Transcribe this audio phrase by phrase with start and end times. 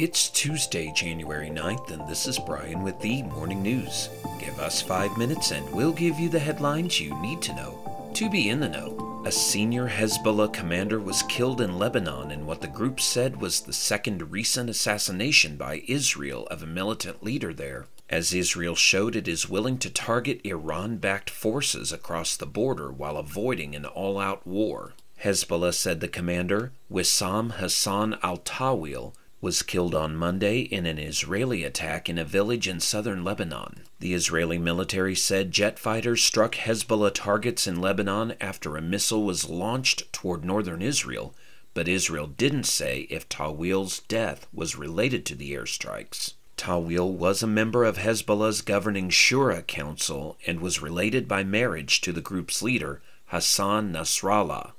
[0.00, 4.10] It's Tuesday, January 9th, and this is Brian with the Morning News.
[4.38, 8.30] Give us five minutes and we'll give you the headlines you need to know to
[8.30, 9.24] be in the know.
[9.26, 13.72] A senior Hezbollah commander was killed in Lebanon in what the group said was the
[13.72, 19.48] second recent assassination by Israel of a militant leader there, as Israel showed it is
[19.48, 24.92] willing to target Iran backed forces across the border while avoiding an all out war.
[25.24, 31.62] Hezbollah said the commander, Wissam Hassan al Tawil, was killed on Monday in an Israeli
[31.62, 33.82] attack in a village in southern Lebanon.
[34.00, 39.48] The Israeli military said jet fighters struck Hezbollah targets in Lebanon after a missile was
[39.48, 41.34] launched toward northern Israel,
[41.74, 46.32] but Israel didn't say if Tawil's death was related to the airstrikes.
[46.56, 52.12] Tawil was a member of Hezbollah's governing Shura Council and was related by marriage to
[52.12, 54.72] the group's leader, Hassan Nasrallah.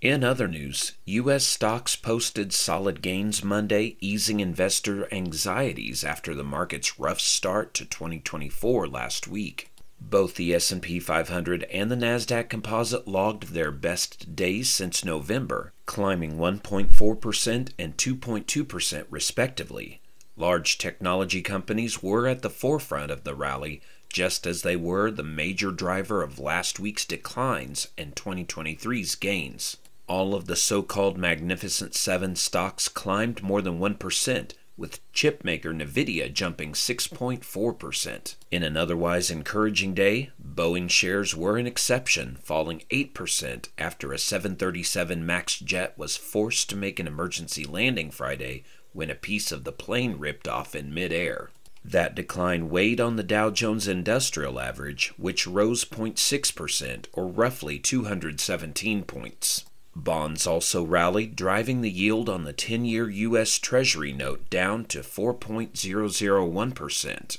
[0.00, 1.44] In other news, U.S.
[1.44, 8.86] stocks posted solid gains Monday, easing investor anxieties after the market's rough start to 2024
[8.86, 9.72] last week.
[10.00, 16.36] Both the S&P 500 and the Nasdaq Composite logged their best days since November, climbing
[16.36, 20.00] 1.4% and 2.2% respectively.
[20.36, 25.24] Large technology companies were at the forefront of the rally, just as they were the
[25.24, 29.76] major driver of last week's declines and 2023's gains.
[30.08, 36.32] All of the so called Magnificent Seven stocks climbed more than 1%, with chipmaker Nvidia
[36.32, 38.34] jumping 6.4%.
[38.50, 45.26] In an otherwise encouraging day, Boeing shares were an exception, falling 8% after a 737
[45.26, 48.64] MAX jet was forced to make an emergency landing Friday
[48.94, 51.50] when a piece of the plane ripped off in midair.
[51.84, 59.04] That decline weighed on the Dow Jones Industrial Average, which rose 0.6%, or roughly 217
[59.04, 59.64] points.
[60.04, 63.58] Bonds also rallied, driving the yield on the 10 year U.S.
[63.58, 67.38] Treasury note down to 4.001%.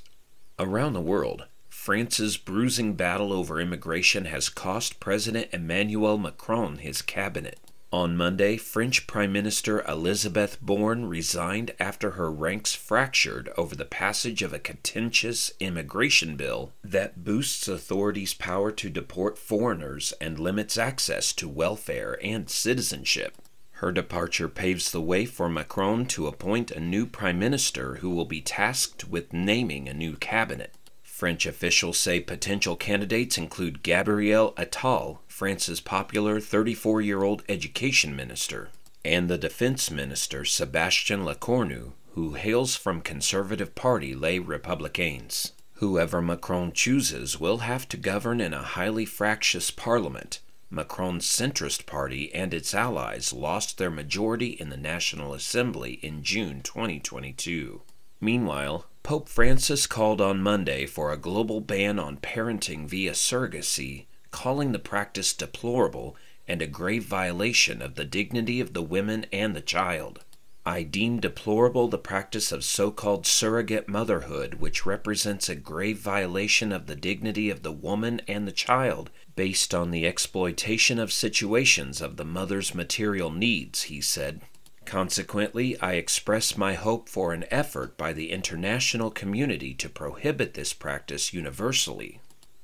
[0.60, 7.60] Around the world, France's bruising battle over immigration has cost President Emmanuel Macron his cabinet.
[7.92, 14.44] On Monday, French Prime Minister Elisabeth Borne resigned after her ranks fractured over the passage
[14.44, 21.34] of a contentious immigration bill that boosts authorities' power to deport foreigners and limits access
[21.34, 23.34] to welfare and citizenship.
[23.72, 28.26] Her departure paves the way for Macron to appoint a new prime minister who will
[28.26, 30.76] be tasked with naming a new cabinet.
[31.20, 38.70] French officials say potential candidates include Gabriel Attal, France's popular 34 year old education minister,
[39.04, 45.52] and the defense minister Sebastien Lecornu, who hails from Conservative Party Les Republicains.
[45.74, 50.40] Whoever Macron chooses will have to govern in a highly fractious parliament.
[50.70, 56.62] Macron's centrist party and its allies lost their majority in the National Assembly in June
[56.62, 57.82] 2022.
[58.22, 64.72] Meanwhile, Pope Francis called on Monday for a global ban on parenting via surrogacy, calling
[64.72, 66.16] the practice deplorable
[66.48, 70.24] and a grave violation of the dignity of the women and the child.
[70.66, 76.72] I deem deplorable the practice of so called surrogate motherhood, which represents a grave violation
[76.72, 82.02] of the dignity of the woman and the child based on the exploitation of situations
[82.02, 84.42] of the mother's material needs, he said.
[84.90, 90.74] Consequently, I express my hope for an effort by the international community to prohibit this
[90.74, 92.22] practice universally.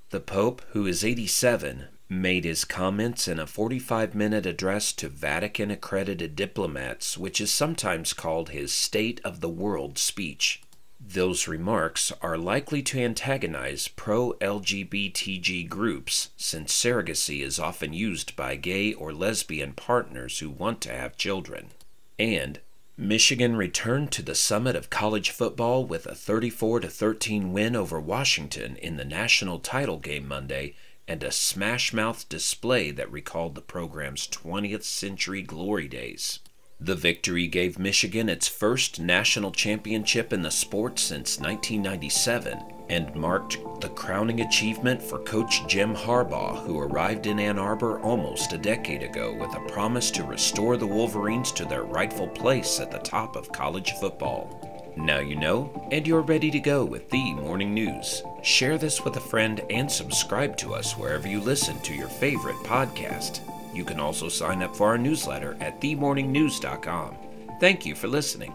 [0.10, 5.70] The Pope, who is 87, made his comments in a 45 minute address to Vatican
[5.70, 10.64] accredited diplomats, which is sometimes called his State of the World speech.
[11.00, 18.56] Those remarks are likely to antagonize pro LGBTQ groups, since surrogacy is often used by
[18.56, 21.70] gay or lesbian partners who want to have children.
[22.18, 22.60] And
[22.98, 28.78] Michigan returned to the summit of college football with a 34 13 win over Washington
[28.78, 30.76] in the national title game Monday
[31.08, 36.40] and a smash mouth display that recalled the program's 20th century glory days.
[36.80, 43.58] The victory gave Michigan its first national championship in the sport since 1997 and marked
[43.82, 49.04] the crowning achievement for coach Jim Harbaugh, who arrived in Ann Arbor almost a decade
[49.04, 53.36] ago with a promise to restore the Wolverines to their rightful place at the top
[53.36, 54.94] of college football.
[54.98, 58.24] Now you know, and you're ready to go with the morning news.
[58.44, 62.56] Share this with a friend and subscribe to us wherever you listen to your favorite
[62.58, 63.42] podcast.
[63.74, 67.18] You can also sign up for our newsletter at themorningnews.com.
[67.60, 68.54] Thank you for listening.